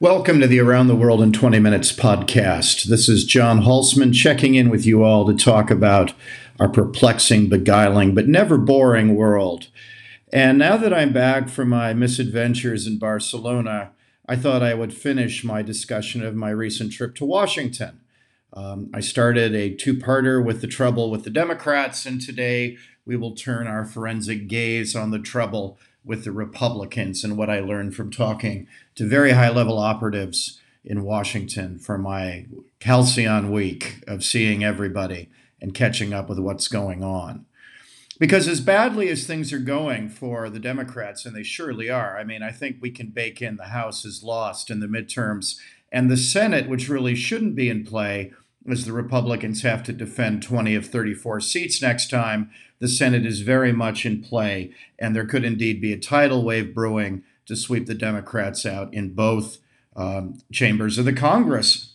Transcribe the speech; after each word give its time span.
Welcome 0.00 0.40
to 0.40 0.48
the 0.48 0.58
Around 0.58 0.88
the 0.88 0.96
World 0.96 1.22
in 1.22 1.32
20 1.32 1.60
Minutes 1.60 1.92
podcast. 1.92 2.86
This 2.86 3.08
is 3.08 3.24
John 3.24 3.62
Hulsman 3.62 4.12
checking 4.12 4.56
in 4.56 4.68
with 4.68 4.84
you 4.84 5.04
all 5.04 5.24
to 5.24 5.32
talk 5.32 5.70
about 5.70 6.14
our 6.58 6.68
perplexing, 6.68 7.48
beguiling, 7.48 8.12
but 8.12 8.26
never 8.26 8.58
boring 8.58 9.14
world. 9.14 9.68
And 10.32 10.58
now 10.58 10.76
that 10.78 10.92
I'm 10.92 11.12
back 11.12 11.48
from 11.48 11.68
my 11.68 11.94
misadventures 11.94 12.88
in 12.88 12.98
Barcelona, 12.98 13.92
I 14.28 14.34
thought 14.34 14.64
I 14.64 14.74
would 14.74 14.92
finish 14.92 15.44
my 15.44 15.62
discussion 15.62 16.24
of 16.24 16.34
my 16.34 16.50
recent 16.50 16.92
trip 16.92 17.14
to 17.14 17.24
Washington. 17.24 18.00
Um, 18.52 18.90
I 18.92 18.98
started 18.98 19.54
a 19.54 19.72
two 19.72 19.94
parter 19.94 20.44
with 20.44 20.60
the 20.60 20.66
trouble 20.66 21.08
with 21.08 21.22
the 21.22 21.30
Democrats, 21.30 22.04
and 22.04 22.20
today 22.20 22.78
we 23.06 23.14
will 23.14 23.36
turn 23.36 23.68
our 23.68 23.84
forensic 23.84 24.48
gaze 24.48 24.96
on 24.96 25.12
the 25.12 25.20
trouble 25.20 25.78
with 26.04 26.24
the 26.24 26.32
Republicans 26.32 27.24
and 27.24 27.36
what 27.36 27.50
I 27.50 27.60
learned 27.60 27.94
from 27.94 28.10
talking 28.10 28.66
to 28.94 29.08
very 29.08 29.32
high 29.32 29.50
level 29.50 29.78
operatives 29.78 30.60
in 30.84 31.02
Washington 31.02 31.78
for 31.78 31.96
my 31.96 32.46
halcyon 32.82 33.50
week 33.50 34.04
of 34.06 34.22
seeing 34.22 34.62
everybody 34.62 35.30
and 35.60 35.74
catching 35.74 36.12
up 36.12 36.28
with 36.28 36.38
what's 36.38 36.68
going 36.68 37.02
on. 37.02 37.46
Because 38.20 38.46
as 38.46 38.60
badly 38.60 39.08
as 39.08 39.26
things 39.26 39.52
are 39.52 39.58
going 39.58 40.08
for 40.08 40.48
the 40.48 40.60
Democrats, 40.60 41.24
and 41.24 41.34
they 41.34 41.42
surely 41.42 41.90
are, 41.90 42.16
I 42.16 42.22
mean, 42.22 42.42
I 42.42 42.52
think 42.52 42.76
we 42.80 42.90
can 42.90 43.08
bake 43.08 43.42
in 43.42 43.56
the 43.56 43.64
House 43.64 44.04
is 44.04 44.22
lost 44.22 44.70
in 44.70 44.80
the 44.80 44.86
midterms, 44.86 45.58
and 45.90 46.10
the 46.10 46.16
Senate, 46.16 46.68
which 46.68 46.88
really 46.88 47.14
shouldn't 47.14 47.56
be 47.56 47.68
in 47.68 47.84
play, 47.84 48.32
as 48.70 48.84
the 48.84 48.92
Republicans 48.92 49.62
have 49.62 49.82
to 49.84 49.92
defend 49.92 50.42
20 50.42 50.74
of 50.74 50.86
34 50.86 51.40
seats 51.40 51.82
next 51.82 52.10
time, 52.10 52.50
the 52.78 52.88
Senate 52.88 53.26
is 53.26 53.40
very 53.40 53.72
much 53.72 54.06
in 54.06 54.22
play, 54.22 54.72
and 54.98 55.14
there 55.14 55.26
could 55.26 55.44
indeed 55.44 55.80
be 55.80 55.92
a 55.92 55.98
tidal 55.98 56.42
wave 56.42 56.74
brewing 56.74 57.22
to 57.46 57.56
sweep 57.56 57.86
the 57.86 57.94
Democrats 57.94 58.64
out 58.64 58.92
in 58.94 59.14
both 59.14 59.58
um, 59.96 60.38
chambers 60.52 60.98
of 60.98 61.04
the 61.04 61.12
Congress. 61.12 61.94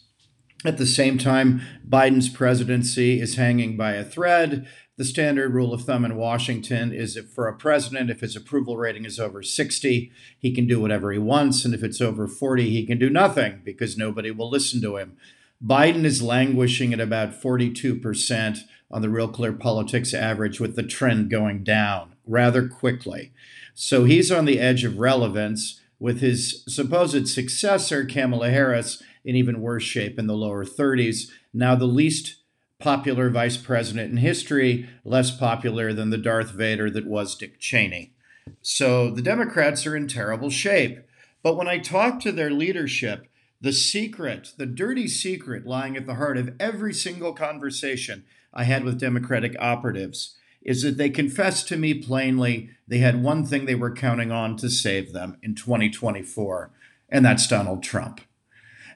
At 0.66 0.78
the 0.78 0.86
same 0.86 1.18
time, 1.18 1.62
Biden's 1.88 2.30
presidency 2.30 3.22
is 3.22 3.36
hanging 3.36 3.78
by 3.78 3.94
a 3.94 4.04
thread. 4.04 4.68
The 4.98 5.06
standard 5.06 5.54
rule 5.54 5.74
of 5.74 5.84
thumb 5.84 6.04
in 6.04 6.18
Washington 6.18 6.92
is 6.92 7.16
if 7.16 7.30
for 7.30 7.48
a 7.48 7.56
president, 7.56 8.10
if 8.10 8.20
his 8.20 8.36
approval 8.36 8.76
rating 8.76 9.06
is 9.06 9.20
over 9.20 9.42
60, 9.42 10.12
he 10.38 10.52
can 10.54 10.68
do 10.68 10.82
whatever 10.82 11.14
he 11.14 11.18
wants. 11.18 11.64
And 11.64 11.74
if 11.74 11.84
it's 11.84 12.02
over 12.02 12.28
40, 12.28 12.70
he 12.70 12.86
can 12.86 13.00
do 13.00 13.10
nothing 13.10 13.62
because 13.64 13.98
nobody 13.98 14.30
will 14.32 14.50
listen 14.50 14.82
to 14.82 14.98
him. 14.98 15.16
Biden 15.64 16.06
is 16.06 16.22
languishing 16.22 16.94
at 16.94 17.02
about 17.02 17.40
42% 17.42 18.60
on 18.92 19.02
the 19.02 19.10
Real 19.10 19.28
Clear 19.28 19.54
Politics 19.54 20.14
average, 20.14 20.60
with 20.60 20.76
the 20.76 20.84
trend 20.84 21.30
going 21.30 21.64
down 21.64 22.16
rather 22.26 22.68
quickly. 22.68 23.34
So 23.74 24.06
he's 24.06 24.32
on 24.32 24.46
the 24.46 24.60
edge 24.60 24.84
of 24.84 25.00
relevance, 25.00 25.82
with 26.00 26.22
his 26.22 26.64
supposed 26.68 27.28
successor, 27.28 28.06
Kamala 28.06 28.50
Harris, 28.50 29.04
in 29.26 29.36
even 29.36 29.62
worse 29.62 29.84
shape 29.84 30.18
in 30.18 30.28
the 30.28 30.36
lower 30.36 30.64
30s. 30.64 31.30
Now, 31.54 31.76
the 31.76 31.86
least 31.86 32.38
popular 32.80 33.30
vice 33.30 33.58
president 33.58 34.12
in 34.12 34.18
history, 34.18 34.88
less 35.04 35.30
popular 35.30 35.92
than 35.92 36.10
the 36.10 36.18
Darth 36.18 36.52
Vader 36.52 36.90
that 36.90 37.06
was 37.06 37.36
Dick 37.36 37.60
Cheney. 37.60 38.14
So 38.62 39.12
the 39.12 39.22
Democrats 39.22 39.86
are 39.86 39.96
in 39.96 40.08
terrible 40.08 40.50
shape. 40.50 41.00
But 41.44 41.58
when 41.58 41.68
I 41.68 41.78
talk 41.78 42.20
to 42.22 42.32
their 42.32 42.50
leadership, 42.50 43.29
the 43.62 43.74
secret, 43.74 44.54
the 44.58 44.66
dirty 44.66 45.08
secret 45.08 45.66
lying 45.66 45.98
at 45.98 46.06
the 46.06 46.16
heart 46.16 46.38
of 46.38 46.56
every 46.60 46.94
single 46.94 47.34
conversation 47.34 48.24
I 48.54 48.64
had 48.64 48.84
with 48.84 49.00
Democratic 49.00 49.56
operatives 49.60 50.36
is 50.62 50.82
that 50.84 50.98
they 50.98 51.10
confessed 51.10 51.68
to 51.68 51.78
me 51.78 51.94
plainly 51.94 52.70
they 52.88 53.00
had 53.00 53.24
one 53.24 53.46
thing 53.46 53.66
they 53.66 53.76
were 53.76 53.94
counting 53.94 54.32
on 54.32 54.58
to 54.58 54.70
save 54.70 55.14
them 55.14 55.38
in 55.42 55.56
2024, 55.56 56.72
and 57.10 57.26
that's 57.26 57.48
Donald 57.48 57.84
Trump. 57.84 58.22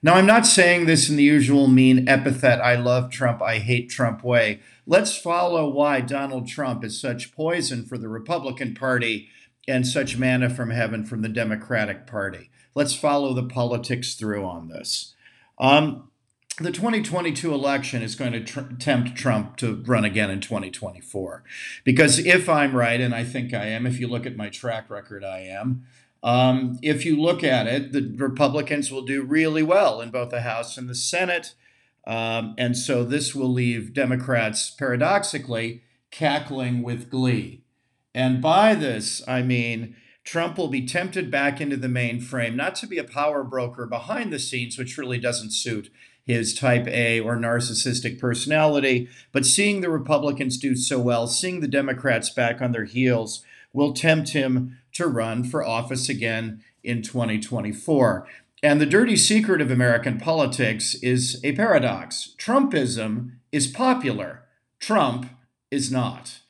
Now, 0.01 0.15
I'm 0.15 0.25
not 0.25 0.45
saying 0.45 0.85
this 0.85 1.09
in 1.09 1.15
the 1.15 1.23
usual 1.23 1.67
mean 1.67 2.09
epithet, 2.09 2.59
I 2.59 2.75
love 2.75 3.09
Trump, 3.09 3.41
I 3.41 3.59
hate 3.59 3.89
Trump 3.89 4.21
way. 4.21 4.59
Let's 4.85 5.17
follow 5.17 5.69
why 5.69 6.01
Donald 6.01 6.47
Trump 6.47 6.83
is 6.83 6.99
such 6.99 7.33
poison 7.33 7.85
for 7.85 7.97
the 7.97 8.09
Republican 8.09 8.75
Party 8.75 9.29
and 9.67 9.87
such 9.87 10.17
manna 10.17 10.49
from 10.49 10.71
heaven 10.71 11.05
from 11.05 11.21
the 11.21 11.29
Democratic 11.29 12.05
Party. 12.05 12.49
Let's 12.75 12.95
follow 12.95 13.33
the 13.33 13.43
politics 13.43 14.15
through 14.15 14.45
on 14.45 14.67
this. 14.67 15.13
Um, 15.59 16.09
the 16.59 16.71
2022 16.71 17.53
election 17.53 18.03
is 18.03 18.15
going 18.15 18.33
to 18.33 18.43
tr- 18.43 18.73
tempt 18.77 19.15
Trump 19.15 19.57
to 19.57 19.83
run 19.85 20.05
again 20.05 20.29
in 20.29 20.39
2024. 20.39 21.43
Because 21.83 22.19
if 22.19 22.47
I'm 22.47 22.75
right, 22.75 23.01
and 23.01 23.13
I 23.15 23.23
think 23.23 23.53
I 23.53 23.65
am, 23.65 23.87
if 23.87 23.99
you 23.99 24.07
look 24.07 24.25
at 24.25 24.35
my 24.35 24.49
track 24.49 24.89
record, 24.89 25.23
I 25.23 25.39
am. 25.39 25.85
Um, 26.21 26.79
if 26.81 27.05
you 27.05 27.19
look 27.19 27.43
at 27.43 27.67
it, 27.67 27.91
the 27.91 28.13
Republicans 28.17 28.91
will 28.91 29.01
do 29.01 29.23
really 29.23 29.63
well 29.63 29.99
in 29.99 30.11
both 30.11 30.29
the 30.29 30.41
House 30.41 30.77
and 30.77 30.87
the 30.87 30.95
Senate. 30.95 31.55
Um, 32.05 32.53
and 32.57 32.77
so 32.77 33.03
this 33.03 33.33
will 33.33 33.51
leave 33.51 33.93
Democrats, 33.93 34.69
paradoxically, 34.69 35.83
cackling 36.11 36.83
with 36.83 37.09
glee. 37.09 37.62
And 38.13 38.41
by 38.41 38.75
this, 38.75 39.21
I 39.27 39.41
mean 39.41 39.95
Trump 40.23 40.57
will 40.57 40.69
be 40.69 40.85
tempted 40.85 41.29
back 41.29 41.59
into 41.59 41.77
the 41.77 41.87
mainframe, 41.87 42.55
not 42.55 42.75
to 42.75 42.87
be 42.87 42.97
a 42.97 43.03
power 43.03 43.43
broker 43.43 43.85
behind 43.85 44.31
the 44.31 44.39
scenes, 44.39 44.77
which 44.77 44.97
really 44.97 45.17
doesn't 45.17 45.51
suit 45.51 45.89
his 46.25 46.53
type 46.53 46.87
A 46.87 47.19
or 47.19 47.35
narcissistic 47.35 48.19
personality, 48.19 49.09
but 49.33 49.45
seeing 49.45 49.81
the 49.81 49.89
Republicans 49.89 50.57
do 50.57 50.75
so 50.75 50.99
well, 50.99 51.27
seeing 51.27 51.59
the 51.59 51.67
Democrats 51.67 52.29
back 52.29 52.61
on 52.61 52.71
their 52.71 52.85
heels, 52.85 53.43
will 53.73 53.93
tempt 53.93 54.29
him 54.29 54.77
to 54.93 55.07
run 55.07 55.43
for 55.43 55.65
office 55.65 56.07
again 56.07 56.63
in 56.83 57.01
2024. 57.01 58.27
And 58.61 58.79
the 58.79 58.85
dirty 58.85 59.17
secret 59.17 59.59
of 59.59 59.69
American 59.69 60.17
politics 60.19 60.95
is 60.95 61.41
a 61.43 61.51
paradox 61.53 62.33
Trumpism 62.37 63.33
is 63.51 63.67
popular, 63.67 64.43
Trump 64.79 65.29
is 65.69 65.91
not. 65.91 66.42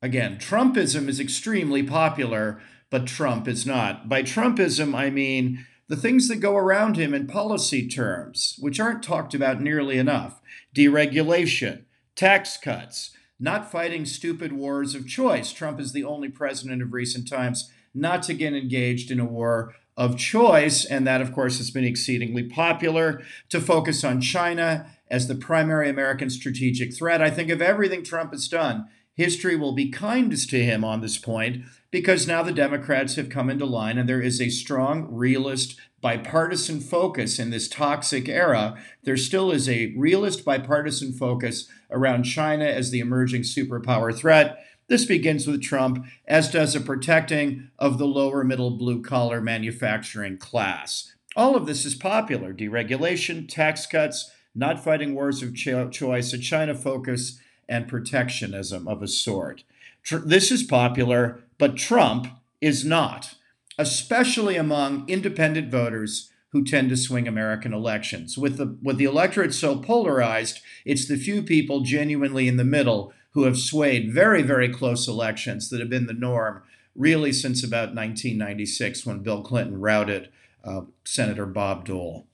Again, 0.00 0.38
Trumpism 0.38 1.08
is 1.08 1.18
extremely 1.20 1.82
popular 1.82 2.60
but 2.90 3.06
Trump 3.06 3.46
is 3.46 3.66
not. 3.66 4.08
By 4.08 4.22
Trumpism, 4.22 4.94
I 4.94 5.10
mean 5.10 5.66
the 5.88 5.96
things 5.96 6.28
that 6.28 6.36
go 6.36 6.56
around 6.56 6.96
him 6.96 7.14
in 7.14 7.26
policy 7.26 7.88
terms, 7.88 8.56
which 8.58 8.80
aren't 8.80 9.02
talked 9.02 9.34
about 9.34 9.60
nearly 9.60 9.98
enough 9.98 10.40
deregulation, 10.74 11.84
tax 12.14 12.56
cuts, 12.56 13.10
not 13.40 13.70
fighting 13.70 14.04
stupid 14.04 14.52
wars 14.52 14.94
of 14.94 15.06
choice. 15.06 15.52
Trump 15.52 15.80
is 15.80 15.92
the 15.92 16.04
only 16.04 16.28
president 16.28 16.82
of 16.82 16.92
recent 16.92 17.28
times 17.28 17.70
not 17.94 18.22
to 18.22 18.34
get 18.34 18.52
engaged 18.52 19.10
in 19.10 19.18
a 19.18 19.24
war 19.24 19.74
of 19.96 20.16
choice, 20.16 20.84
and 20.84 21.06
that, 21.06 21.20
of 21.20 21.32
course, 21.32 21.58
has 21.58 21.70
been 21.70 21.84
exceedingly 21.84 22.44
popular. 22.44 23.22
To 23.48 23.60
focus 23.60 24.04
on 24.04 24.20
China 24.20 24.86
as 25.10 25.26
the 25.26 25.34
primary 25.34 25.88
American 25.88 26.30
strategic 26.30 26.94
threat. 26.94 27.22
I 27.22 27.30
think 27.30 27.50
of 27.50 27.62
everything 27.62 28.04
Trump 28.04 28.32
has 28.32 28.46
done, 28.46 28.88
history 29.18 29.56
will 29.56 29.72
be 29.72 29.90
kindest 29.90 30.48
to 30.48 30.64
him 30.64 30.84
on 30.84 31.00
this 31.00 31.18
point 31.18 31.64
because 31.90 32.28
now 32.28 32.40
the 32.40 32.52
Democrats 32.52 33.16
have 33.16 33.28
come 33.28 33.50
into 33.50 33.66
line 33.66 33.98
and 33.98 34.08
there 34.08 34.22
is 34.22 34.40
a 34.40 34.48
strong, 34.48 35.12
realist, 35.12 35.76
bipartisan 36.00 36.80
focus 36.80 37.40
in 37.40 37.50
this 37.50 37.68
toxic 37.68 38.28
era. 38.28 38.78
There 39.02 39.16
still 39.16 39.50
is 39.50 39.68
a 39.68 39.92
realist, 39.96 40.44
bipartisan 40.44 41.12
focus 41.12 41.68
around 41.90 42.22
China 42.22 42.64
as 42.64 42.92
the 42.92 43.00
emerging 43.00 43.42
superpower 43.42 44.16
threat. 44.16 44.64
This 44.86 45.04
begins 45.04 45.48
with 45.48 45.62
Trump, 45.62 46.06
as 46.28 46.48
does 46.48 46.76
a 46.76 46.80
protecting 46.80 47.70
of 47.76 47.98
the 47.98 48.06
lower 48.06 48.44
middle 48.44 48.78
blue 48.78 49.02
collar 49.02 49.40
manufacturing 49.40 50.38
class. 50.38 51.12
All 51.34 51.56
of 51.56 51.66
this 51.66 51.84
is 51.84 51.96
popular 51.96 52.54
deregulation, 52.54 53.48
tax 53.48 53.84
cuts, 53.84 54.30
not 54.54 54.82
fighting 54.82 55.16
wars 55.16 55.42
of 55.42 55.56
cho- 55.56 55.90
choice, 55.90 56.32
a 56.32 56.38
China 56.38 56.76
focus, 56.76 57.40
and 57.68 57.88
protectionism 57.88 58.88
of 58.88 59.02
a 59.02 59.08
sort. 59.08 59.64
Tr- 60.02 60.18
this 60.18 60.50
is 60.50 60.62
popular 60.62 61.40
but 61.58 61.76
Trump 61.76 62.28
is 62.60 62.84
not, 62.84 63.34
especially 63.76 64.56
among 64.56 65.08
independent 65.08 65.70
voters 65.70 66.30
who 66.52 66.64
tend 66.64 66.88
to 66.88 66.96
swing 66.96 67.28
American 67.28 67.74
elections. 67.74 68.38
With 68.38 68.56
the, 68.56 68.78
with 68.82 68.96
the 68.96 69.04
electorate 69.04 69.52
so 69.52 69.76
polarized, 69.76 70.60
it's 70.84 71.06
the 71.06 71.16
few 71.16 71.42
people 71.42 71.80
genuinely 71.80 72.48
in 72.48 72.56
the 72.56 72.64
middle 72.64 73.12
who 73.32 73.42
have 73.42 73.58
swayed 73.58 74.14
very, 74.14 74.42
very 74.42 74.68
close 74.68 75.06
elections 75.06 75.68
that 75.68 75.80
have 75.80 75.90
been 75.90 76.06
the 76.06 76.14
norm 76.14 76.62
really 76.94 77.32
since 77.32 77.62
about 77.62 77.94
1996 77.94 79.04
when 79.04 79.22
Bill 79.22 79.42
Clinton 79.42 79.80
routed 79.80 80.30
uh, 80.64 80.82
Senator 81.04 81.46
Bob 81.46 81.84
Dole. 81.84 82.26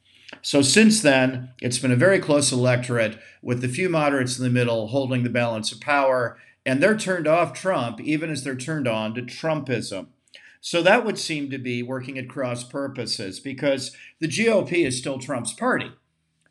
So 0.43 0.63
since 0.63 1.01
then, 1.01 1.51
it's 1.61 1.79
been 1.79 1.93
a 1.93 1.97
very 1.97 2.19
close 2.19 2.53
electorate 2.53 3.19
with 3.43 3.61
the 3.61 3.69
few 3.69 3.89
moderates 3.89 4.39
in 4.39 4.45
the 4.45 4.51
middle 4.51 4.89
holding 4.89 5.23
the 5.23 5.31
balance 5.31 5.73
of 5.73 5.81
power 5.81 6.39
and 6.67 6.83
they're 6.83 6.97
turned 6.97 7.27
off 7.27 7.53
Trump 7.53 8.01
even 8.01 8.31
as 8.31 8.43
they're 8.43 8.57
turned 8.57 8.89
on 8.89 9.15
to 9.15 9.23
Trumpism. 9.23 10.07
So 10.61 10.83
that 10.83 11.05
would 11.05 11.19
seem 11.19 11.51
to 11.51 11.59
be 11.59 11.83
working 11.83 12.19
at 12.19 12.29
cross 12.29 12.65
purposes 12.65 13.39
because 13.39 13.95
the 14.19 14.29
GOP 14.29 14.87
is 14.87 14.97
still 14.97 15.19
Trump's 15.19 15.53
party. 15.53 15.93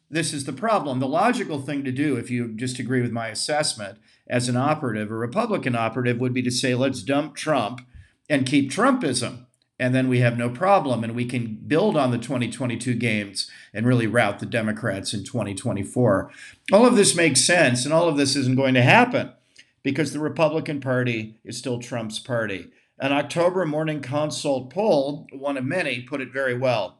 This 0.10 0.34
is 0.34 0.46
the 0.46 0.54
problem. 0.54 1.00
The 1.00 1.08
logical 1.08 1.60
thing 1.60 1.84
to 1.84 1.92
do, 1.92 2.16
if 2.18 2.30
you 2.30 2.50
just 2.50 2.78
agree 2.78 3.02
with 3.02 3.12
my 3.12 3.30
assessment 3.30 3.98
as 4.28 4.48
an 4.48 4.56
operative, 4.56 5.10
a 5.10 5.16
Republican 5.16 5.76
operative, 5.76 6.20
would 6.20 6.34
be 6.34 6.44
to 6.44 6.52
say, 6.52 6.76
let's 6.76 7.02
dump 7.02 7.36
Trump 7.36 7.82
and 8.30 8.46
keep 8.46 8.70
Trumpism. 8.70 9.48
And 9.80 9.94
then 9.94 10.08
we 10.08 10.20
have 10.20 10.38
no 10.38 10.50
problem 10.50 11.04
and 11.04 11.16
we 11.16 11.26
can 11.26 11.60
build 11.68 11.98
on 11.98 12.12
the 12.12 12.18
2022 12.18 12.94
gains 12.94 13.50
and 13.74 13.86
really 13.86 14.08
rout 14.08 14.40
the 14.40 14.46
Democrats 14.46 15.14
in 15.14 15.24
2024. 15.24 16.32
All 16.72 16.86
of 16.86 16.96
this 16.96 17.16
makes 17.16 17.42
sense, 17.42 17.86
and 17.86 17.94
all 17.94 18.08
of 18.08 18.18
this 18.18 18.36
isn't 18.36 18.56
going 18.56 18.76
to 18.76 18.84
happen 18.84 19.32
because 19.82 20.14
the 20.14 20.20
Republican 20.20 20.80
Party 20.80 21.40
is 21.44 21.58
still 21.58 21.80
Trump's 21.80 22.20
party. 22.20 22.70
An 23.00 23.12
October 23.12 23.66
Morning 23.66 24.02
Consult 24.02 24.72
poll, 24.72 25.28
one 25.34 25.58
of 25.58 25.66
many, 25.66 26.02
put 26.02 26.22
it 26.22 26.32
very 26.32 26.58
well. 26.58 27.00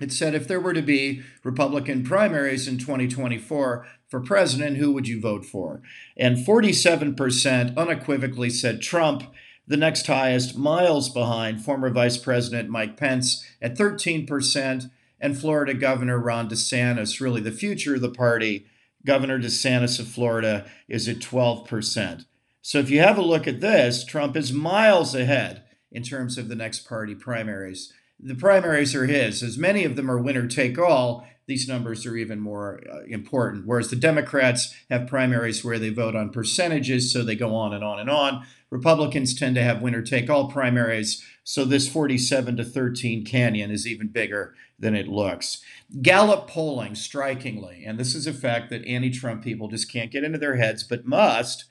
It 0.00 0.12
said 0.12 0.34
if 0.34 0.46
there 0.46 0.60
were 0.60 0.74
to 0.74 0.82
be 0.82 1.22
Republican 1.42 2.04
primaries 2.04 2.68
in 2.68 2.78
2024 2.78 3.86
for 4.08 4.20
president, 4.20 4.76
who 4.76 4.92
would 4.92 5.08
you 5.08 5.20
vote 5.20 5.44
for? 5.44 5.82
And 6.16 6.36
47% 6.36 7.76
unequivocally 7.76 8.50
said 8.50 8.80
Trump, 8.80 9.24
the 9.68 9.76
next 9.76 10.06
highest, 10.06 10.56
miles 10.56 11.10
behind 11.10 11.62
former 11.62 11.90
Vice 11.90 12.16
President 12.16 12.70
Mike 12.70 12.96
Pence 12.96 13.44
at 13.60 13.76
13%, 13.76 14.90
and 15.20 15.38
Florida 15.38 15.74
Governor 15.74 16.18
Ron 16.18 16.48
DeSantis, 16.48 17.20
really 17.20 17.40
the 17.40 17.52
future 17.52 17.96
of 17.96 18.00
the 18.00 18.10
party. 18.10 18.66
Governor 19.04 19.38
DeSantis 19.38 20.00
of 20.00 20.08
Florida 20.08 20.68
is 20.88 21.06
at 21.06 21.18
12%. 21.18 22.24
So 22.62 22.78
if 22.78 22.90
you 22.90 23.00
have 23.00 23.18
a 23.18 23.22
look 23.22 23.46
at 23.46 23.60
this, 23.60 24.04
Trump 24.04 24.36
is 24.36 24.52
miles 24.52 25.14
ahead 25.14 25.64
in 25.92 26.02
terms 26.02 26.38
of 26.38 26.48
the 26.48 26.54
next 26.54 26.88
party 26.88 27.14
primaries. 27.14 27.92
The 28.20 28.34
primaries 28.34 28.94
are 28.94 29.06
his, 29.06 29.42
as 29.42 29.58
many 29.58 29.84
of 29.84 29.96
them 29.96 30.10
are 30.10 30.18
winner 30.18 30.46
take 30.46 30.78
all. 30.78 31.26
These 31.48 31.66
numbers 31.66 32.04
are 32.04 32.14
even 32.14 32.40
more 32.40 32.80
uh, 32.92 33.04
important. 33.08 33.66
Whereas 33.66 33.88
the 33.88 33.96
Democrats 33.96 34.74
have 34.90 35.08
primaries 35.08 35.64
where 35.64 35.78
they 35.78 35.88
vote 35.88 36.14
on 36.14 36.28
percentages, 36.30 37.10
so 37.10 37.24
they 37.24 37.34
go 37.34 37.54
on 37.54 37.72
and 37.72 37.82
on 37.82 37.98
and 37.98 38.10
on. 38.10 38.46
Republicans 38.70 39.34
tend 39.34 39.54
to 39.54 39.62
have 39.62 39.80
winner 39.80 40.02
take 40.02 40.28
all 40.28 40.50
primaries, 40.50 41.24
so 41.42 41.64
this 41.64 41.88
47 41.88 42.58
to 42.58 42.64
13 42.64 43.24
canyon 43.24 43.70
is 43.70 43.86
even 43.86 44.08
bigger 44.08 44.54
than 44.78 44.94
it 44.94 45.08
looks. 45.08 45.62
Gallup 46.02 46.48
polling, 46.48 46.94
strikingly, 46.94 47.82
and 47.86 47.98
this 47.98 48.14
is 48.14 48.26
a 48.26 48.34
fact 48.34 48.68
that 48.68 48.84
anti 48.84 49.08
Trump 49.08 49.42
people 49.42 49.68
just 49.68 49.90
can't 49.90 50.12
get 50.12 50.24
into 50.24 50.38
their 50.38 50.56
heads, 50.56 50.84
but 50.84 51.06
must. 51.06 51.64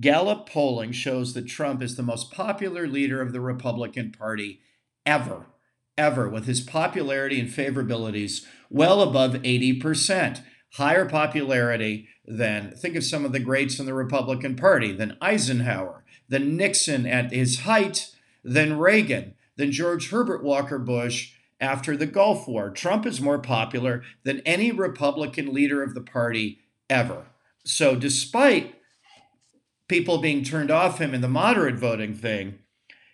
Gallup 0.00 0.48
polling 0.48 0.92
shows 0.92 1.34
that 1.34 1.48
Trump 1.48 1.82
is 1.82 1.96
the 1.96 2.04
most 2.04 2.30
popular 2.30 2.86
leader 2.86 3.20
of 3.20 3.32
the 3.32 3.40
Republican 3.40 4.12
Party 4.12 4.60
ever, 5.04 5.46
ever, 5.96 6.28
with 6.28 6.46
his 6.46 6.60
popularity 6.60 7.40
and 7.40 7.48
favorabilities 7.48 8.44
well 8.70 9.02
above 9.02 9.34
80%. 9.34 10.42
Higher 10.74 11.08
popularity 11.08 12.08
than, 12.26 12.74
think 12.76 12.96
of 12.96 13.04
some 13.04 13.24
of 13.24 13.32
the 13.32 13.38
greats 13.38 13.78
in 13.78 13.86
the 13.86 13.94
Republican 13.94 14.56
Party, 14.56 14.92
than 14.92 15.16
Eisenhower, 15.20 16.04
than 16.28 16.56
Nixon 16.56 17.06
at 17.06 17.32
his 17.32 17.60
height, 17.60 18.10
than 18.42 18.78
Reagan, 18.78 19.34
than 19.56 19.70
George 19.70 20.10
Herbert 20.10 20.42
Walker 20.42 20.78
Bush 20.78 21.34
after 21.60 21.96
the 21.96 22.06
Gulf 22.06 22.48
War. 22.48 22.70
Trump 22.70 23.06
is 23.06 23.20
more 23.20 23.38
popular 23.38 24.02
than 24.24 24.40
any 24.40 24.72
Republican 24.72 25.52
leader 25.54 25.82
of 25.82 25.94
the 25.94 26.00
party 26.00 26.58
ever. 26.90 27.26
So, 27.64 27.94
despite 27.94 28.74
people 29.88 30.18
being 30.18 30.42
turned 30.42 30.70
off 30.70 31.00
him 31.00 31.14
in 31.14 31.20
the 31.20 31.28
moderate 31.28 31.76
voting 31.76 32.14
thing, 32.14 32.58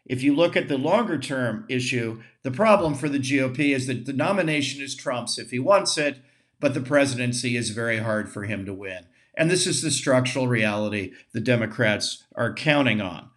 if 0.06 0.23
you 0.23 0.35
look 0.35 0.56
at 0.56 0.69
the 0.69 0.79
longer 0.79 1.19
term 1.19 1.64
issue, 1.69 2.23
the 2.43 2.50
problem 2.50 2.94
for 2.94 3.08
the 3.08 3.19
GOP 3.19 3.75
is 3.75 3.87
that 3.87 4.06
the 4.06 4.12
nomination 4.12 4.82
is 4.82 4.94
Trump's 4.94 5.38
if 5.38 5.50
he 5.50 5.58
wants 5.58 5.99
it, 5.99 6.19
but 6.58 6.75
the 6.75 6.81
presidency 6.81 7.56
is 7.56 7.70
very 7.70 7.99
hard 7.99 8.31
for 8.31 8.44
him 8.44 8.64
to 8.67 8.75
win. 8.75 9.06
And 9.35 9.50
this 9.50 9.67
is 9.67 9.82
the 9.82 9.91
structural 9.91 10.49
reality 10.49 11.12
the 11.32 11.41
Democrats 11.41 12.25
are 12.35 12.52
counting 12.52 13.00
on. 13.00 13.31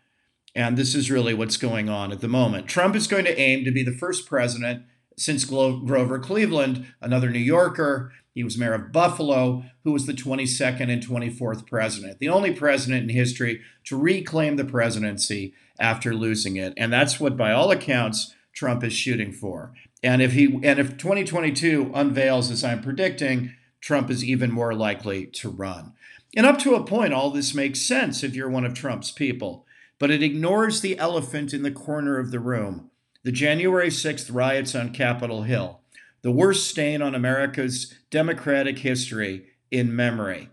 And 0.56 0.78
this 0.78 0.94
is 0.94 1.10
really 1.10 1.34
what's 1.34 1.58
going 1.58 1.90
on 1.90 2.12
at 2.12 2.22
the 2.22 2.28
moment. 2.28 2.68
Trump 2.68 2.96
is 2.96 3.08
going 3.08 3.26
to 3.26 3.40
aim 3.40 3.64
to 3.66 3.72
be 3.72 3.84
the 3.84 3.92
first 3.92 4.28
president 4.28 4.84
since 5.18 5.46
Grover 5.46 6.20
Cleveland, 6.20 6.88
another 7.02 7.30
New 7.30 7.40
Yorker. 7.40 8.12
He 8.34 8.44
was 8.44 8.58
mayor 8.58 8.74
of 8.74 8.92
Buffalo, 8.92 9.64
who 9.84 9.92
was 9.92 10.06
the 10.06 10.14
22nd 10.14 10.90
and 10.90 11.06
24th 11.06 11.68
president, 11.68 12.20
the 12.20 12.30
only 12.30 12.52
president 12.52 13.04
in 13.04 13.16
history 13.16 13.62
to 13.86 13.98
reclaim 13.98 14.56
the 14.56 14.66
presidency 14.66 15.54
after 15.80 16.16
losing 16.16 16.56
it. 16.56 16.74
And 16.76 16.92
that's 16.92 17.20
what, 17.20 17.38
by 17.38 17.52
all 17.52 17.70
accounts, 17.70 18.34
Trump 18.54 18.84
is 18.84 18.94
shooting 18.94 19.32
for. 19.32 19.74
And 20.02 20.22
if 20.22 20.34
he 20.34 20.46
and 20.64 20.80
if 20.80 20.98
2022 20.98 21.92
unveils 21.94 22.52
as 22.52 22.64
I'm 22.64 22.82
predicting, 22.82 23.54
Trump 23.82 24.10
is 24.10 24.24
even 24.24 24.52
more 24.52 24.74
likely 24.74 25.28
to 25.28 25.50
run. 25.50 25.94
And 26.36 26.46
up 26.46 26.58
to 26.60 26.76
a 26.76 26.84
point, 26.84 27.14
all 27.14 27.30
this 27.30 27.54
makes 27.54 27.82
sense 27.82 28.24
if 28.24 28.36
you're 28.36 28.50
one 28.50 28.66
of 28.66 28.74
Trump's 28.74 29.12
people, 29.12 29.66
but 30.00 30.10
it 30.10 30.24
ignores 30.24 30.82
the 30.82 30.98
elephant 30.98 31.54
in 31.54 31.62
the 31.62 31.72
corner 31.72 32.18
of 32.18 32.32
the 32.32 32.40
room 32.40 32.90
the 33.24 33.32
January 33.32 33.88
6th 33.88 34.34
riots 34.34 34.76
on 34.76 34.92
Capitol 34.92 35.44
Hill, 35.44 35.80
the 36.24 36.32
worst 36.32 36.68
stain 36.68 37.02
on 37.02 37.14
America's 37.14 37.94
democratic 38.10 38.80
history 38.80 39.46
in 39.70 39.96
memory. 39.96 40.50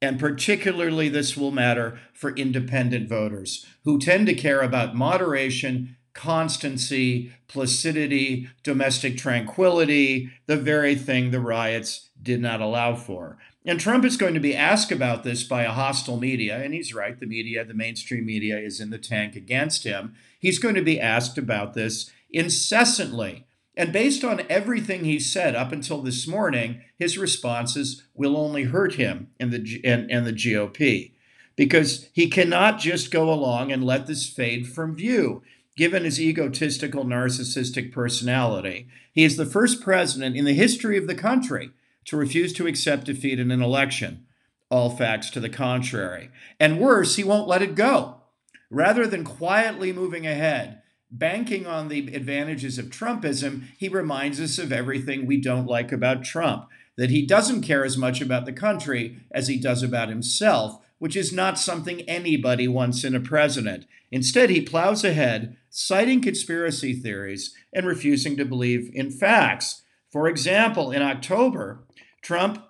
And 0.00 0.20
particularly, 0.20 1.08
this 1.08 1.36
will 1.36 1.50
matter 1.50 1.98
for 2.12 2.34
independent 2.36 3.08
voters 3.08 3.66
who 3.84 3.98
tend 3.98 4.26
to 4.26 4.34
care 4.34 4.60
about 4.60 4.94
moderation, 4.94 5.96
constancy, 6.12 7.32
placidity, 7.48 8.48
domestic 8.62 9.16
tranquility, 9.16 10.30
the 10.46 10.56
very 10.56 10.94
thing 10.94 11.30
the 11.30 11.40
riots 11.40 12.10
did 12.22 12.40
not 12.40 12.60
allow 12.60 12.94
for. 12.94 13.38
And 13.64 13.80
Trump 13.80 14.04
is 14.04 14.18
going 14.18 14.34
to 14.34 14.40
be 14.40 14.54
asked 14.54 14.92
about 14.92 15.24
this 15.24 15.42
by 15.42 15.62
a 15.62 15.72
hostile 15.72 16.18
media, 16.18 16.62
and 16.62 16.74
he's 16.74 16.94
right. 16.94 17.18
The 17.18 17.26
media, 17.26 17.64
the 17.64 17.72
mainstream 17.72 18.26
media, 18.26 18.58
is 18.58 18.78
in 18.78 18.90
the 18.90 18.98
tank 18.98 19.36
against 19.36 19.84
him. 19.84 20.14
He's 20.38 20.58
going 20.58 20.74
to 20.74 20.82
be 20.82 21.00
asked 21.00 21.38
about 21.38 21.72
this 21.72 22.10
incessantly. 22.30 23.46
And 23.76 23.92
based 23.92 24.22
on 24.22 24.46
everything 24.48 25.04
he 25.04 25.18
said 25.18 25.56
up 25.56 25.72
until 25.72 26.00
this 26.00 26.28
morning, 26.28 26.82
his 26.96 27.18
responses 27.18 28.04
will 28.14 28.36
only 28.36 28.64
hurt 28.64 28.94
him 28.94 29.30
and 29.40 29.52
the, 29.52 29.80
and, 29.84 30.10
and 30.10 30.26
the 30.26 30.32
GOP 30.32 31.12
because 31.56 32.08
he 32.12 32.28
cannot 32.28 32.78
just 32.78 33.10
go 33.10 33.32
along 33.32 33.72
and 33.72 33.84
let 33.84 34.06
this 34.06 34.28
fade 34.28 34.68
from 34.68 34.94
view. 34.94 35.42
Given 35.76 36.04
his 36.04 36.20
egotistical, 36.20 37.04
narcissistic 37.04 37.92
personality, 37.92 38.86
he 39.12 39.24
is 39.24 39.36
the 39.36 39.46
first 39.46 39.80
president 39.80 40.36
in 40.36 40.44
the 40.44 40.54
history 40.54 40.96
of 40.96 41.08
the 41.08 41.16
country 41.16 41.70
to 42.04 42.16
refuse 42.16 42.52
to 42.54 42.66
accept 42.66 43.06
defeat 43.06 43.40
in 43.40 43.50
an 43.50 43.62
election. 43.62 44.26
All 44.70 44.90
facts 44.90 45.30
to 45.30 45.40
the 45.40 45.48
contrary. 45.48 46.30
And 46.60 46.80
worse, 46.80 47.16
he 47.16 47.24
won't 47.24 47.48
let 47.48 47.62
it 47.62 47.74
go. 47.74 48.20
Rather 48.70 49.06
than 49.06 49.24
quietly 49.24 49.92
moving 49.92 50.26
ahead, 50.26 50.80
banking 51.14 51.66
on 51.66 51.88
the 51.88 52.14
advantages 52.14 52.78
of 52.78 52.86
Trumpism, 52.86 53.64
he 53.78 53.88
reminds 53.88 54.40
us 54.40 54.58
of 54.58 54.72
everything 54.72 55.26
we 55.26 55.40
don't 55.40 55.66
like 55.66 55.92
about 55.92 56.24
Trump 56.24 56.68
that 56.96 57.10
he 57.10 57.26
doesn't 57.26 57.62
care 57.62 57.84
as 57.84 57.96
much 57.96 58.20
about 58.20 58.44
the 58.44 58.52
country 58.52 59.18
as 59.32 59.48
he 59.48 59.58
does 59.58 59.82
about 59.82 60.08
himself, 60.08 60.84
which 60.98 61.16
is 61.16 61.32
not 61.32 61.58
something 61.58 62.02
anybody 62.02 62.68
wants 62.68 63.04
in 63.04 63.14
a 63.14 63.20
president. 63.20 63.84
Instead, 64.10 64.50
he 64.50 64.60
plows 64.60 65.04
ahead, 65.04 65.56
citing 65.70 66.20
conspiracy 66.20 66.92
theories 66.92 67.54
and 67.72 67.86
refusing 67.86 68.36
to 68.36 68.44
believe 68.44 68.90
in 68.94 69.10
facts. 69.10 69.82
For 70.10 70.28
example, 70.28 70.92
in 70.92 71.02
October, 71.02 71.84
Trump 72.22 72.62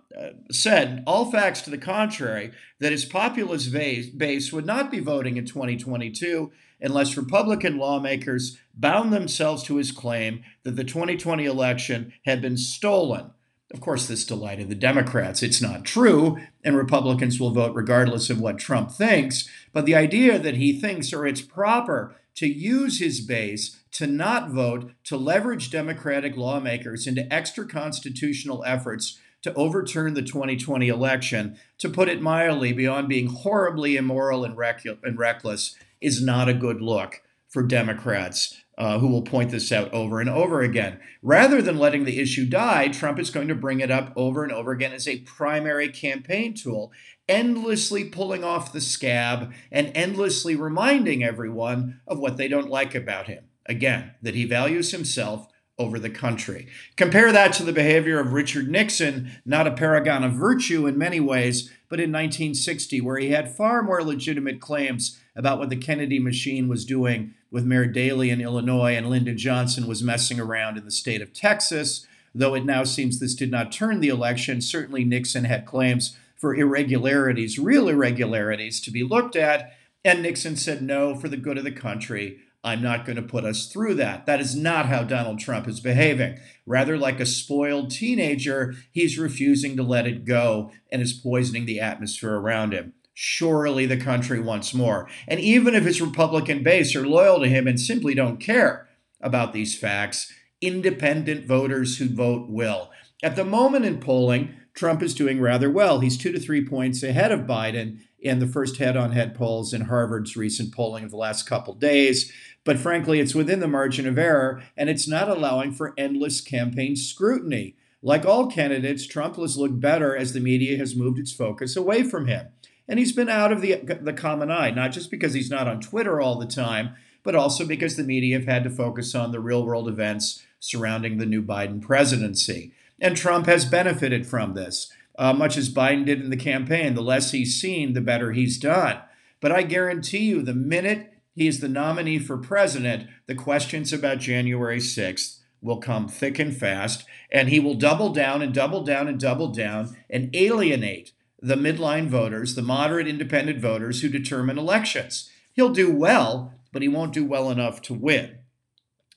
said, 0.51 1.03
all 1.07 1.31
facts 1.31 1.63
to 1.63 1.71
the 1.71 1.79
contrary, 1.79 2.53
that 2.81 2.93
his 2.93 3.05
populist 3.05 3.73
base, 3.73 4.09
base 4.09 4.53
would 4.53 4.67
not 4.67 4.91
be 4.91 5.01
voting 5.01 5.37
in 5.37 5.45
2022 5.45 6.53
unless 6.81 7.17
Republican 7.17 7.79
lawmakers 7.79 8.59
bound 8.75 9.13
themselves 9.13 9.63
to 9.65 9.77
his 9.77 9.91
claim 9.91 10.45
that 10.65 10.77
the 10.77 10.85
2020 10.85 11.45
election 11.45 12.13
had 12.27 12.43
been 12.43 12.57
stolen. 12.57 13.31
Of 13.73 13.81
course, 13.81 14.07
this 14.07 14.25
delighted 14.25 14.69
the 14.69 14.75
Democrats. 14.75 15.43
It's 15.43 15.63
not 15.63 15.85
true, 15.85 16.39
and 16.63 16.77
Republicans 16.77 17.41
will 17.41 17.51
vote 17.51 17.75
regardless 17.75 18.31
of 18.31 18.41
what 18.41 18.59
Trump 18.59 18.93
thinks. 18.93 19.49
But 19.73 19.87
the 19.87 19.97
idea 19.97 20.39
that 20.39 20.57
he 20.57 20.79
thinks 20.79 21.13
or 21.13 21.27
it's 21.27 21.41
proper 21.41 22.15
to 22.37 22.47
use 22.47 23.01
his 23.01 23.21
base 23.21 23.81
to 23.93 24.07
not 24.07 24.51
vote 24.51 24.91
to 25.05 25.17
leverage 25.17 25.71
Democratic 25.71 26.37
lawmakers 26.37 27.07
into 27.07 27.33
extra 27.33 27.67
constitutional 27.67 28.63
efforts 28.65 29.19
to 29.45 29.53
overturn 29.55 30.15
the 30.15 30.23
2020 30.23 30.89
election, 30.89 31.59
to 31.77 31.91
put 31.91 32.09
it 32.09 32.23
mildly, 32.23 32.73
beyond 32.73 33.11
being 33.11 33.27
horribly 33.27 33.95
immoral 33.95 34.43
and, 34.43 34.57
rec- 34.57 34.87
and 35.03 35.19
reckless, 35.19 35.77
is 36.01 36.25
not 36.25 36.49
a 36.49 36.55
good 36.55 36.81
look 36.81 37.23
for 37.49 37.63
Democrats. 37.63 38.61
Uh, 38.77 38.99
who 38.99 39.07
will 39.07 39.23
point 39.23 39.53
this 39.53 39.71
out 39.71 39.93
over 39.95 40.21
and 40.21 40.29
over 40.29 40.61
again. 40.61 40.99
Rather 41.23 41.63
than 41.63 41.79
letting 41.79 42.03
the 42.03 42.19
issue 42.19 42.45
die, 42.45 42.89
Trump 42.89 43.21
is 43.21 43.31
going 43.31 43.47
to 43.47 43.55
bring 43.55 43.79
it 43.79 43.89
up 43.89 44.13
over 44.17 44.43
and 44.43 44.51
over 44.51 44.73
again 44.73 44.93
as 44.93 45.07
a 45.07 45.21
primary 45.21 45.89
campaign 45.89 46.53
tool, 46.55 46.91
endlessly 47.29 48.03
pulling 48.03 48.43
off 48.43 48.73
the 48.73 48.81
scab 48.81 49.53
and 49.71 49.93
endlessly 49.95 50.57
reminding 50.57 51.23
everyone 51.23 52.01
of 52.09 52.19
what 52.19 52.37
they 52.37 52.49
don't 52.49 52.69
like 52.69 52.97
about 52.97 53.29
him. 53.29 53.45
Again, 53.67 54.11
that 54.23 54.35
he 54.35 54.45
values 54.45 54.91
himself 54.91 55.47
over 55.79 55.99
the 55.99 56.11
country. 56.11 56.69
Compare 56.97 57.33
that 57.33 57.53
to 57.55 57.65
the 57.65 57.73
behavior 57.73 58.21
of 58.21 58.33
Richard 58.33 58.69
Nixon, 58.69 59.31
not 59.45 59.67
a 59.67 59.73
paragon 59.73 60.23
of 60.23 60.33
virtue 60.33 60.87
in 60.87 60.97
many 60.97 61.19
ways, 61.19 61.71
but 61.89 61.99
in 61.99 62.13
1960, 62.13 63.01
where 63.01 63.19
he 63.19 63.31
had 63.31 63.55
far 63.55 63.83
more 63.83 64.03
legitimate 64.03 64.61
claims 64.61 65.21
about 65.35 65.59
what 65.59 65.71
the 65.71 65.77
Kennedy 65.77 66.19
machine 66.19 66.69
was 66.69 66.85
doing 66.85 67.35
with 67.51 67.65
Mayor 67.65 67.87
Daley 67.87 68.31
in 68.31 68.41
Illinois 68.41 68.97
and 68.97 69.11
Lyndon 69.11 69.37
Johnson 69.37 69.87
was 69.87 70.03
messing 70.03 70.39
around 70.39 70.79
in 70.79 70.85
the 70.85 70.91
state 70.91 71.23
of 71.23 71.33
Texas. 71.33 72.07
Though 72.35 72.55
it 72.55 72.65
now 72.65 72.85
seems 72.85 73.19
this 73.19 73.35
did 73.35 73.51
not 73.51 73.73
turn 73.73 74.01
the 74.01 74.09
election, 74.09 74.61
certainly 74.61 75.05
Nixon 75.05 75.45
had 75.45 75.67
claims 75.67 76.17
for 76.37 76.55
irregularities, 76.55 77.59
real 77.59 77.89
irregularities, 77.89 78.81
to 78.81 78.91
be 78.91 79.03
looked 79.03 79.37
at. 79.37 79.73
And 80.05 80.23
Nixon 80.23 80.57
said, 80.57 80.83
no, 80.83 81.15
for 81.15 81.29
the 81.29 81.37
good 81.37 81.59
of 81.59 81.65
the 81.65 81.73
country, 81.73 82.41
I'm 82.65 82.81
not 82.81 83.05
going 83.05 83.17
to 83.17 83.23
put 83.23 83.45
us 83.45 83.67
through 83.67 83.95
that. 83.97 84.25
That 84.25 84.41
is 84.41 84.57
not 84.57 84.87
how 84.87 85.05
Donald 85.05 85.39
Trump 85.39 85.69
is 85.69 85.81
behaving. 85.81 86.39
Rather, 86.65 86.97
like 86.97 87.21
a 87.21 87.27
spoiled 87.27 87.91
teenager, 87.91 88.75
he's 88.91 89.19
refusing 89.19 89.77
to 89.77 89.83
let 89.83 90.07
it 90.07 90.25
go 90.25 90.73
and 90.91 91.03
is 91.03 91.13
poisoning 91.13 91.67
the 91.67 91.79
atmosphere 91.79 92.35
around 92.35 92.73
him. 92.73 92.95
Surely 93.13 93.85
the 93.85 93.99
country 93.99 94.41
wants 94.41 94.73
more. 94.73 95.09
And 95.29 95.39
even 95.39 95.75
if 95.75 95.85
his 95.85 96.01
Republican 96.01 96.63
base 96.63 96.97
are 96.97 97.07
loyal 97.07 97.39
to 97.41 97.49
him 97.49 97.69
and 97.69 97.79
simply 97.79 98.15
don't 98.15 98.41
care 98.41 98.89
about 99.21 99.53
these 99.53 99.79
facts, 99.79 100.33
independent 100.63 101.47
voters 101.47 101.99
who 101.99 102.09
vote 102.09 102.49
will. 102.49 102.91
At 103.23 103.37
the 103.37 103.45
moment 103.45 103.85
in 103.85 104.01
polling, 104.01 104.55
Trump 104.75 105.03
is 105.03 105.15
doing 105.15 105.41
rather 105.41 105.71
well. 105.71 106.01
He's 106.01 106.19
two 106.19 106.33
to 106.33 106.41
three 106.41 106.67
points 106.67 107.03
ahead 107.03 107.31
of 107.31 107.41
Biden 107.41 108.01
in 108.25 108.39
the 108.39 108.47
first 108.47 108.79
head 108.79 108.97
on 108.97 109.13
head 109.13 109.35
polls 109.35 109.75
in 109.75 109.83
Harvard's 109.83 110.35
recent 110.35 110.75
polling 110.75 111.05
of 111.05 111.11
the 111.11 111.17
last 111.17 111.45
couple 111.45 111.75
days. 111.75 112.33
But 112.65 112.79
frankly, 112.79 113.21
it's 113.21 113.35
within 113.35 113.61
the 113.61 113.69
margin 113.69 114.09
of 114.09 114.19
error, 114.19 114.63
and 114.77 114.89
it's 114.89 115.07
not 115.07 115.29
allowing 115.29 115.73
for 115.73 115.93
endless 115.99 116.41
campaign 116.41 116.97
scrutiny. 116.97 117.77
Like 118.03 118.25
all 118.25 118.51
candidates, 118.51 119.07
Trump 119.07 119.37
has 119.37 119.59
looked 119.59 119.79
better 119.79 120.17
as 120.17 120.33
the 120.33 120.41
media 120.41 120.79
has 120.79 120.97
moved 120.97 121.19
its 121.19 121.33
focus 121.33 121.77
away 121.77 122.03
from 122.03 122.27
him. 122.27 122.49
And 122.89 122.99
he's 122.99 123.13
been 123.13 123.29
out 123.29 123.53
of 123.53 123.61
the, 123.61 123.77
the 124.01 124.13
common 124.13 124.51
eye, 124.51 124.71
not 124.71 124.93
just 124.93 125.11
because 125.11 125.35
he's 125.35 125.51
not 125.51 125.69
on 125.69 125.81
Twitter 125.81 126.21
all 126.21 126.39
the 126.39 126.47
time, 126.47 126.95
but 127.23 127.35
also 127.35 127.67
because 127.67 127.97
the 127.97 128.03
media 128.03 128.39
have 128.39 128.49
had 128.49 128.65
to 128.65 128.71
focus 128.71 129.15
on 129.15 129.33
the 129.33 129.41
real 129.41 129.65
world 129.65 129.89
events 129.89 130.43
surrounding 130.61 131.19
the 131.19 131.27
new 131.27 131.43
Biden 131.43 131.81
presidency. 131.81 132.73
And 133.01 133.17
Trump 133.17 133.47
has 133.47 133.65
benefited 133.65 134.27
from 134.27 134.55
this, 134.55 134.91
uh, 135.17 135.33
much 135.33 135.57
as 135.57 135.73
Biden 135.73 136.05
did 136.05 136.21
in 136.21 136.31
the 136.31 136.37
campaign. 136.37 136.95
The 136.95 137.03
less 137.03 137.31
he's 137.31 137.61
seen, 137.61 137.93
the 137.93 138.01
better 138.01 138.33
he's 138.33 138.59
done. 138.59 138.99
But 139.41 139.53
I 139.53 139.63
guarantee 139.63 140.25
you, 140.25 140.43
the 140.43 140.55
minute 140.55 141.13
he 141.35 141.47
is 141.47 141.61
the 141.61 141.69
nominee 141.69 142.19
for 142.19 142.39
president, 142.39 143.09
the 143.27 143.35
questions 143.35 143.93
about 143.93 144.19
January 144.19 144.79
6th 144.79 145.41
will 145.61 145.79
come 145.79 146.09
thick 146.09 146.39
and 146.39 146.57
fast, 146.57 147.05
and 147.31 147.49
he 147.49 147.59
will 147.59 147.75
double 147.75 148.11
down 148.11 148.43
and 148.43 148.53
double 148.53 148.85
down 148.85 149.09
and 149.09 149.19
double 149.19 149.49
down 149.49 149.97
and 150.11 150.35
alienate 150.35 151.13
the 151.41 151.57
midline 151.57 152.09
voters, 152.09 152.55
the 152.55 152.63
moderate 152.63 153.09
independent 153.09 153.61
voters 153.61 154.01
who 154.01 154.09
determine 154.09 154.59
elections. 154.59 155.31
He'll 155.53 155.71
do 155.71 155.95
well, 155.95 156.55
but 156.73 156.83
he 156.83 156.89
won't 156.89 157.13
do 157.13 157.25
well 157.25 157.51
enough 157.51 157.83
to 157.83 157.95
win. 157.95 158.39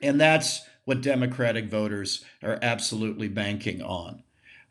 And 0.01 0.19
that's 0.19 0.61
what 0.85 1.01
Democratic 1.01 1.69
voters 1.69 2.23
are 2.41 2.59
absolutely 2.61 3.27
banking 3.27 3.81
on. 3.81 4.23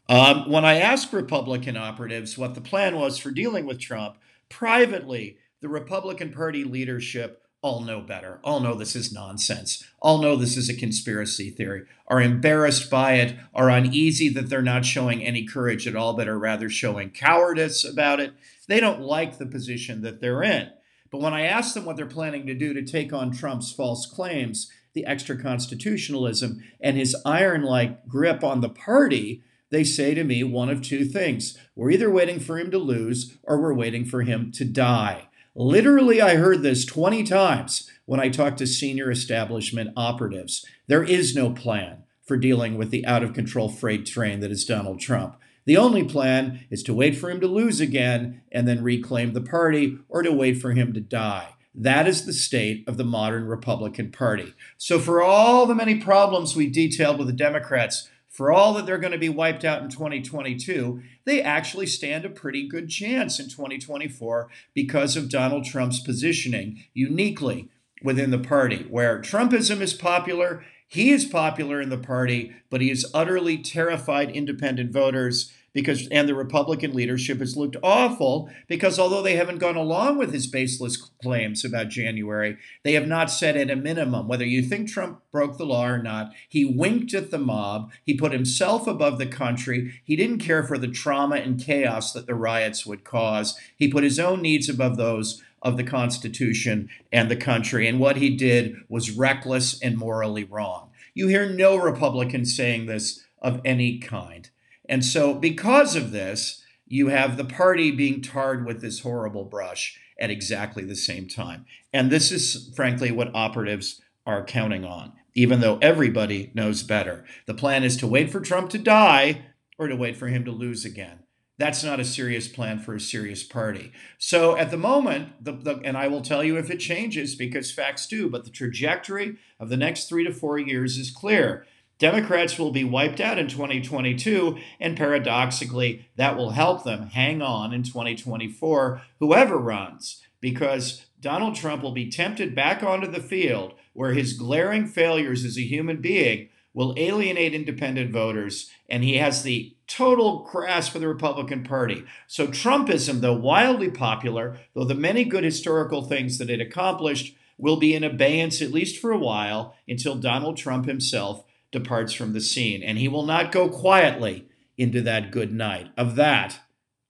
Um, 0.09 0.49
when 0.49 0.65
I 0.65 0.79
asked 0.79 1.13
Republican 1.13 1.77
operatives 1.77 2.39
what 2.39 2.55
the 2.55 2.61
plan 2.61 2.97
was 2.97 3.19
for 3.19 3.31
dealing 3.31 3.67
with 3.67 3.81
Trump, 3.81 4.19
privately, 4.49 5.39
the 5.61 5.69
Republican 5.69 6.33
Party 6.33 6.63
leadership 6.63 7.43
all 7.63 7.81
know 7.81 8.01
better, 8.01 8.39
all 8.45 8.61
know 8.61 8.75
this 8.75 8.95
is 8.95 9.13
nonsense, 9.13 9.85
all 10.01 10.19
know 10.19 10.37
this 10.37 10.57
is 10.57 10.69
a 10.69 10.77
conspiracy 10.77 11.51
theory, 11.51 11.83
are 12.07 12.21
embarrassed 12.21 12.89
by 12.89 13.15
it, 13.15 13.37
are 13.53 13.69
uneasy 13.69 14.29
that 14.29 14.49
they're 14.49 14.63
not 14.63 14.85
showing 14.85 15.25
any 15.25 15.45
courage 15.45 15.89
at 15.89 15.97
all, 15.97 16.15
but 16.15 16.29
are 16.29 16.39
rather 16.39 16.71
showing 16.71 17.11
cowardice 17.11 17.85
about 17.85 18.21
it. 18.21 18.33
They 18.69 18.79
don't 18.79 19.01
like 19.01 19.39
the 19.39 19.47
position 19.47 20.03
that 20.03 20.21
they're 20.21 20.45
in. 20.45 20.71
But 21.11 21.21
when 21.21 21.35
I 21.35 21.47
ask 21.47 21.75
them 21.75 21.85
what 21.85 21.97
they're 21.97 22.07
planning 22.07 22.47
to 22.47 22.55
do 22.55 22.73
to 22.75 22.85
take 22.85 23.13
on 23.13 23.33
Trump's 23.33 23.73
false 23.73 24.07
claims, 24.07 24.71
the 24.93 25.07
extra 25.07 25.37
constitutionalism, 25.41 26.63
and 26.81 26.97
his 26.97 27.17
iron 27.25 27.63
like 27.63 28.07
grip 28.07 28.45
on 28.45 28.61
the 28.61 28.69
party, 28.69 29.43
they 29.71 29.85
say 29.85 30.15
to 30.15 30.25
me 30.25 30.45
one 30.45 30.69
of 30.69 30.83
two 30.83 31.05
things. 31.05 31.59
We're 31.75 31.91
either 31.91 32.11
waiting 32.11 32.41
for 32.41 32.59
him 32.59 32.71
to 32.71 32.79
lose 32.79 33.37
or 33.43 33.61
we're 33.61 33.75
waiting 33.75 34.05
for 34.05 34.23
him 34.23 34.53
to 34.53 34.65
die. 34.65 35.29
Literally, 35.55 36.21
I 36.21 36.37
heard 36.37 36.63
this 36.63 36.85
20 36.85 37.23
times 37.25 37.91
when 38.05 38.21
I 38.21 38.29
talked 38.29 38.59
to 38.59 38.67
senior 38.67 39.11
establishment 39.11 39.91
operatives. 39.97 40.65
There 40.87 41.03
is 41.03 41.35
no 41.35 41.51
plan 41.51 42.05
for 42.27 42.37
dealing 42.37 42.77
with 42.77 42.91
the 42.91 43.07
out 43.07 43.23
of 43.23 43.33
control 43.33 43.69
freight 43.69 44.05
train 44.05 44.41
that 44.41 44.51
is 44.51 44.65
Donald 44.65 45.01
Trump. 45.01 45.37
The 45.65 45.77
only 45.77 46.05
plan 46.05 46.65
is 46.71 46.83
to 46.85 46.95
wait 46.95 47.17
for 47.17 47.31
him 47.31 47.41
to 47.41 47.49
lose 47.49 47.81
again 47.81 48.43
and 48.53 48.69
then 48.69 48.83
reclaim 48.83 49.33
the 49.33 49.41
party 49.41 49.99
or 50.09 50.23
to 50.23 50.33
wait 50.33 50.61
for 50.61 50.73
him 50.73 50.93
to 50.93 51.01
die. 51.01 51.55
That 51.75 52.07
is 52.07 52.25
the 52.25 52.33
state 52.33 52.85
of 52.89 52.97
the 52.97 53.05
modern 53.05 53.47
Republican 53.47 54.11
Party. 54.11 54.55
So, 54.79 54.99
for 54.99 55.23
all 55.23 55.67
the 55.67 55.75
many 55.75 55.97
problems 55.97 56.57
we 56.57 56.69
detailed 56.69 57.19
with 57.19 57.27
the 57.27 57.35
Democrats, 57.35 58.09
for 58.37 58.53
all 58.53 58.75
that 58.75 58.85
they're 58.85 58.99
going 58.99 59.13
to 59.13 59.19
be 59.19 59.31
wiped 59.31 59.65
out 59.65 59.81
in 59.81 59.89
2022, 59.89 61.03
they 61.25 61.41
actually 61.41 61.87
stand 61.87 62.27
a 62.27 62.29
pretty 62.29 62.69
good 62.69 62.91
chance 62.91 63.41
in 63.41 63.49
2024 63.49 64.51
because 64.75 65.17
of 65.17 65.31
Donald 65.31 65.65
Trump's 65.65 66.01
positioning 66.01 66.85
uniquely 66.93 67.71
within 68.03 68.31
the 68.31 68.39
party, 68.39 68.87
where 68.91 69.23
Trumpism 69.23 69.81
is 69.81 69.95
popular. 69.95 70.63
He 70.87 71.13
is 71.13 71.25
popular 71.25 71.81
in 71.81 71.89
the 71.89 71.97
party, 71.97 72.53
but 72.69 72.83
he 72.83 72.91
has 72.91 73.11
utterly 73.15 73.57
terrified 73.57 74.31
independent 74.31 74.93
voters 74.93 75.51
because 75.77 76.09
and 76.09 76.27
the 76.27 76.35
Republican 76.35 76.95
leadership 76.95 77.39
has 77.39 77.55
looked 77.55 77.77
awful 77.83 78.49
because 78.67 78.99
although 78.99 79.21
they 79.21 79.37
haven't 79.37 79.59
gone 79.59 79.77
along 79.77 80.17
with 80.17 80.33
his 80.33 80.47
baseless 80.47 80.97
claims 81.23 81.67
about 81.67 81.91
January, 81.91 82.57
they 82.83 82.95
have 82.95 83.07
not 83.07 83.31
said 83.31 83.59
at 83.59 83.71
a 83.71 83.77
minimum 83.77 84.27
whether 84.27 84.47
you 84.47 84.63
think 84.63 84.89
Trump 84.89 85.21
broke 85.31 85.59
the 85.59 85.67
law 85.67 85.87
or 85.87 86.03
not. 86.03 86.33
He 86.49 86.65
winked 86.65 87.13
at 87.13 87.31
the 87.31 87.37
mob. 87.37 87.93
He 88.03 88.17
put 88.17 88.33
himself 88.33 88.87
above 88.87 89.19
the 89.19 89.27
country. 89.27 90.01
He 90.03 90.17
didn't 90.17 90.39
care 90.39 90.65
for 90.65 90.79
the 90.79 90.89
trauma 90.89 91.37
and 91.37 91.61
chaos 91.61 92.15
that 92.15 92.27
the 92.27 92.35
riots 92.35 92.87
would 92.87 93.05
cause. 93.05 93.55
He 93.77 93.87
put 93.87 94.03
his 94.03 94.19
own 94.19 94.41
needs 94.41 94.71
above 94.71 94.97
those 94.97 95.43
of 95.61 95.77
the 95.77 95.85
Constitution 95.85 96.89
and 97.13 97.31
the 97.31 97.37
country. 97.37 97.87
And 97.87 98.01
what 98.01 98.17
he 98.17 98.35
did 98.35 98.77
was 98.89 99.11
reckless 99.11 99.79
and 99.83 99.99
morally 99.99 100.45
wrong. 100.45 100.89
You 101.13 101.29
hear 101.29 101.47
no 101.47 101.77
Republican 101.77 102.47
saying 102.47 102.87
this 102.87 103.27
of 103.43 103.61
any 103.63 103.99
kind. 103.99 104.49
And 104.89 105.05
so, 105.05 105.35
because 105.35 105.97
of 105.97 106.13
this, 106.13 106.63
you 106.87 107.09
have 107.09 107.37
the 107.37 107.45
party 107.45 107.91
being 107.91 108.23
tarred 108.23 108.65
with 108.65 108.81
this 108.81 109.01
horrible 109.01 109.45
brush 109.45 109.99
at 110.19 110.31
exactly 110.31 110.85
the 110.85 110.97
same 110.97 111.29
time. 111.29 111.67
And 111.93 112.11
this 112.11 112.31
is, 112.31 112.73
frankly, 112.75 113.11
what 113.11 113.35
operatives 113.35 114.01
are 114.27 114.45
counting 114.45 114.85
on, 114.85 115.13
even 115.35 115.61
though 115.61 115.79
everybody 115.79 116.51
knows 116.55 116.83
better. 116.83 117.25
The 117.47 117.55
plan 117.55 117.85
is 117.85 117.97
to 117.99 118.07
wait 118.07 118.31
for 118.31 118.41
Trump 118.41 118.71
to 118.71 118.79
die 118.79 119.47
or 119.79 119.89
to 119.89 119.97
wait 119.97 120.17
for 120.17 120.29
him 120.29 120.45
to 120.45 120.51
lose 120.51 120.85
again. 120.85 121.21
That's 121.59 121.83
not 121.83 122.01
a 122.01 122.05
serious 122.05 122.49
plan 122.49 122.81
for 122.81 122.95
a 122.95 123.01
serious 123.01 123.43
party. 123.43 123.93
So 124.19 124.57
at 124.57 124.71
the 124.71 124.77
moment, 124.77 125.43
the, 125.43 125.53
the, 125.53 125.81
and 125.85 125.97
I 125.97 126.07
will 126.09 126.21
tell 126.21 126.45
you 126.45 126.59
if 126.59 126.71
it 126.71 126.79
changes 126.79 127.35
because 127.35 127.73
facts 127.73 128.07
do, 128.07 128.29
but 128.29 128.45
the 128.45 128.51
trajectory 128.51 129.39
of 129.59 129.71
the 129.71 129.77
next 129.77 130.09
three 130.09 130.25
to 130.25 130.33
four 130.33 130.59
years 130.59 130.99
is 130.99 131.11
clear. 131.11 131.65
Democrats 131.99 132.59
will 132.59 132.71
be 132.71 132.85
wiped 132.85 133.21
out 133.21 133.39
in 133.39 133.49
2022, 133.49 134.59
and 134.79 134.97
paradoxically, 134.97 136.09
that 136.17 136.37
will 136.37 136.51
help 136.51 136.85
them 136.85 137.09
hang 137.09 137.41
on 137.41 137.73
in 137.73 137.83
2024, 137.83 139.01
whoever 139.19 139.57
runs, 139.57 140.23
because 140.41 141.07
Donald 141.21 141.55
Trump 141.55 141.83
will 141.83 141.93
be 141.93 142.11
tempted 142.11 142.55
back 142.55 142.83
onto 142.83 143.11
the 143.11 143.21
field 143.21 143.73
where 143.95 144.13
his 144.13 144.35
glaring 144.35 144.87
failures 144.87 145.45
as 145.45 145.57
a 145.57 145.63
human 145.63 146.03
being 146.03 146.51
will 146.75 146.93
alienate 146.99 147.55
independent 147.55 148.13
voters, 148.13 148.71
and 148.91 149.03
he 149.03 149.17
has 149.17 149.43
the 149.43 149.75
total 149.87 150.47
grasp 150.53 150.95
of 150.95 151.01
the 151.01 151.09
Republican 151.09 151.65
Party. 151.65 152.05
So, 152.27 152.49
Trumpism, 152.49 153.23
though 153.23 153.33
wildly 153.33 153.91
popular, 153.91 154.59
though 154.75 154.85
the 154.85 154.95
many 154.95 155.25
good 155.25 155.45
historical 155.45 156.03
things 156.03 156.37
that 156.37 156.51
it 156.51 156.61
accomplished, 156.61 157.35
will 157.57 157.79
be 157.79 157.95
in 157.95 158.05
abeyance 158.05 158.61
at 158.61 158.73
least 158.73 159.01
for 159.01 159.11
a 159.11 159.19
while 159.19 159.75
until 159.89 160.17
Donald 160.17 160.59
Trump 160.59 160.85
himself 160.85 161.46
departs 161.77 162.13
from 162.13 162.33
the 162.33 162.41
scene, 162.41 162.83
and 162.83 162.99
he 162.99 163.07
will 163.07 163.25
not 163.25 163.53
go 163.53 163.69
quietly 163.69 164.49
into 164.77 165.01
that 165.03 165.31
good 165.31 165.53
night. 165.53 165.91
Of 165.97 166.17
that, 166.17 166.61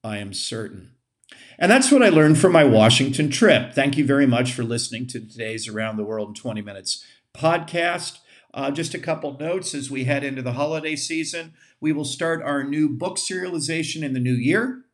I 0.05 0.19
am 0.19 0.35
certain. 0.35 0.93
And 1.59 1.71
that's 1.71 1.91
what 1.91 2.03
I 2.03 2.11
learned 2.11 2.39
from 2.39 2.53
my 2.53 2.65
Washington 2.65 3.31
trip. 3.31 3.73
Thank 3.73 3.97
you 3.97 4.05
very 4.05 4.27
much 4.27 4.53
for 4.53 4.63
listening 4.63 5.07
to 5.09 5.21
today's 5.21 5.69
Around 5.69 5.97
the 5.97 6.05
World 6.05 6.29
in 6.29 6.35
20 6.35 6.61
Minutes 6.61 7.05
podcast. 7.35 8.19
Uh, 8.53 8.71
just 8.71 8.95
a 8.95 8.99
couple 8.99 9.37
notes 9.39 9.75
as 9.75 9.91
we 9.91 10.05
head 10.05 10.25
into 10.25 10.43
the 10.43 10.53
holiday 10.53 10.97
season. 10.97 11.55
We 11.81 11.93
will 11.93 12.05
start 12.05 12.43
our 12.43 12.65
new 12.65 12.89
book 12.89 13.17
serialization 13.17 14.03
in 14.03 14.13
the 14.13 14.21
new 14.21 14.35
year, 14.35 14.85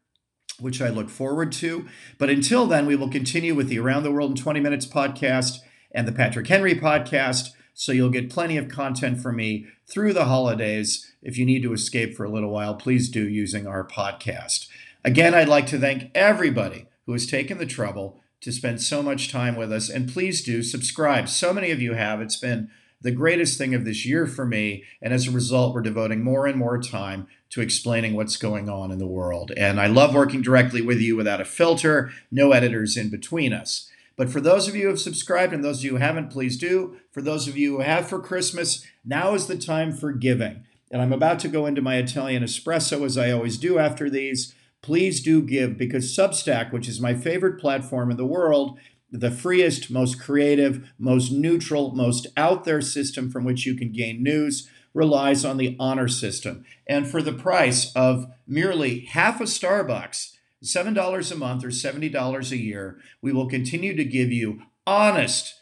which 0.59 0.81
I 0.81 0.89
look 0.89 1.09
forward 1.09 1.53
to. 1.53 1.87
But 2.19 2.31
until 2.31 2.67
then, 2.67 2.87
we 2.87 2.97
will 2.97 3.09
continue 3.09 3.55
with 3.55 3.69
the 3.69 3.79
Around 3.79 4.03
the 4.03 4.13
World 4.13 4.31
in 4.31 4.37
20 4.37 4.61
Minutes 4.61 4.87
podcast 4.87 5.59
and 5.93 6.09
the 6.09 6.13
Patrick 6.13 6.47
Henry 6.47 6.75
podcast. 6.75 7.51
So 7.75 7.93
you'll 7.93 8.11
get 8.11 8.31
plenty 8.31 8.57
of 8.57 8.69
content 8.69 9.21
from 9.21 9.37
me 9.37 9.67
through 9.87 10.13
the 10.13 10.27
holidays. 10.27 11.13
If 11.23 11.39
you 11.39 11.47
need 11.47 11.63
to 11.63 11.73
escape 11.73 12.15
for 12.15 12.25
a 12.25 12.31
little 12.31 12.51
while, 12.51 12.75
please 12.75 13.09
do 13.09 13.29
using 13.29 13.67
our 13.67 13.87
podcast. 13.87 14.69
Again, 15.05 15.35
I'd 15.35 15.49
like 15.49 15.67
to 15.69 15.79
thank 15.79 16.11
everybody 16.15 16.87
who 17.07 17.13
has 17.13 17.27
taken 17.27 17.59
the 17.59 17.67
trouble 17.67 18.21
to 18.43 18.53
spend 18.53 18.81
so 18.81 19.03
much 19.03 19.31
time 19.31 19.57
with 19.57 19.73
us. 19.73 19.89
And 19.89 20.13
please 20.13 20.43
do 20.43 20.63
subscribe. 20.63 21.29
So 21.29 21.53
many 21.53 21.71
of 21.71 21.81
you 21.81 21.95
have. 21.95 22.21
It's 22.21 22.37
been 22.37 22.71
the 23.01 23.11
greatest 23.11 23.59
thing 23.59 23.75
of 23.75 23.85
this 23.85 24.07
year 24.07 24.27
for 24.27 24.45
me. 24.47 24.85
And 25.01 25.13
as 25.13 25.27
a 25.27 25.33
result, 25.33 25.75
we're 25.75 25.83
devoting 25.83 26.23
more 26.23 26.47
and 26.47 26.57
more 26.57 26.81
time 26.81 27.27
to 27.51 27.61
explaining 27.61 28.15
what's 28.15 28.37
going 28.37 28.69
on 28.69 28.91
in 28.91 28.99
the 28.99 29.07
world. 29.07 29.53
And 29.57 29.81
I 29.81 29.87
love 29.87 30.15
working 30.15 30.43
directly 30.43 30.83
with 30.83 31.01
you 31.01 31.17
without 31.17 31.41
a 31.41 31.45
filter, 31.45 32.11
no 32.31 32.53
editors 32.53 32.97
in 32.97 33.11
between 33.11 33.53
us. 33.53 33.89
But 34.23 34.31
for 34.31 34.41
those 34.41 34.69
of 34.69 34.77
you 34.77 34.83
who 34.83 34.89
have 34.91 35.01
subscribed 35.01 35.53
and 35.53 35.65
those 35.65 35.79
of 35.79 35.85
you 35.85 35.91
who 35.91 35.97
haven't, 35.97 36.31
please 36.31 36.57
do. 36.57 36.97
For 37.11 37.21
those 37.21 37.49
of 37.49 37.57
you 37.57 37.79
who 37.79 37.83
have 37.83 38.09
for 38.09 38.21
Christmas, 38.21 38.87
now 39.05 39.35
is 39.35 39.49
the 39.49 39.59
time 39.59 39.91
for 39.91 40.13
giving. 40.13 40.63
And 40.93 41.03
I'm 41.03 41.13
about 41.13 41.41
to 41.41 41.49
go 41.49 41.67
into 41.67 41.83
my 41.83 41.97
Italian 41.97 42.45
espresso 42.45 43.05
as 43.05 43.19
I 43.19 43.33
always 43.33 43.59
do 43.59 43.81
after 43.81 44.09
these. 44.09 44.55
Please 44.81 45.21
do 45.21 45.43
give 45.43 45.77
because 45.77 46.17
Substack, 46.17 46.73
which 46.73 46.87
is 46.87 47.01
my 47.01 47.15
favorite 47.15 47.61
platform 47.61 48.13
in 48.13 48.17
the 48.17 48.25
world, 48.25 48.79
the 49.11 49.33
freest, 49.33 49.91
most 49.91 50.21
creative, 50.21 50.93
most 51.01 51.33
neutral, 51.33 51.91
most 51.91 52.29
out 52.37 52.63
there 52.63 52.81
system 52.81 53.29
from 53.29 53.43
which 53.43 53.67
you 53.67 53.75
can 53.75 53.91
gain 53.91 54.23
news 54.23 54.71
relies 54.95 55.45
on 55.45 55.57
the 55.57 55.75
honor 55.81 56.07
system. 56.07 56.65
And 56.87 57.09
for 57.09 57.23
the 57.23 57.33
price 57.33 57.93
of 57.97 58.33
merely 58.47 59.01
half 59.01 59.41
a 59.41 59.47
Starbucks, 59.47 60.37
$7 60.63 61.33
a 61.33 61.37
month 61.37 61.65
or 61.65 61.69
$70 61.69 62.53
a 62.53 62.57
year, 62.57 62.99
we 63.21 63.33
will 63.33 63.49
continue 63.49 63.97
to 63.97 64.05
give 64.05 64.33
you 64.33 64.63
honest 64.87 65.55